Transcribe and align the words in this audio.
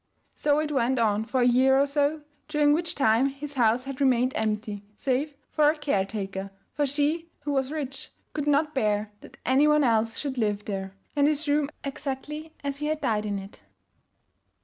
So 0.33 0.57
it 0.57 0.71
went 0.71 0.97
on 0.97 1.25
for 1.25 1.41
a 1.41 1.47
year 1.47 1.77
or 1.79 1.85
so, 1.85 2.23
during 2.47 2.73
which 2.73 2.95
time 2.95 3.27
his 3.27 3.53
house 3.53 3.83
had 3.83 4.01
remained 4.01 4.33
empty, 4.35 4.83
save 4.95 5.35
for 5.51 5.69
a 5.69 5.77
caretaker, 5.77 6.49
for 6.73 6.87
she 6.87 7.29
(who 7.41 7.51
was 7.51 7.71
rich) 7.71 8.09
could 8.33 8.47
not 8.47 8.73
bear 8.73 9.11
that 9.21 9.37
any 9.45 9.67
one 9.67 9.83
else 9.83 10.17
should 10.17 10.39
live 10.39 10.65
there, 10.65 10.95
and 11.15 11.27
his 11.27 11.47
room 11.47 11.69
exactly 11.83 12.51
as 12.63 12.79
he 12.79 12.87
had 12.87 12.99
died 12.99 13.27
in 13.27 13.37
it. 13.37 13.61